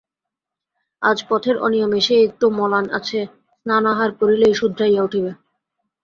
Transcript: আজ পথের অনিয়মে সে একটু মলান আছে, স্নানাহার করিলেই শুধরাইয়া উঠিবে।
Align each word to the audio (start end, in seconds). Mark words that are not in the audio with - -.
আজ 1.01 1.17
পথের 1.29 1.55
অনিয়মে 1.57 1.99
সে 2.01 2.15
একটু 2.27 2.45
মলান 2.57 2.85
আছে, 2.97 3.19
স্নানাহার 3.59 4.11
করিলেই 4.19 4.53
শুধরাইয়া 4.53 5.01
উঠিবে। 5.03 5.31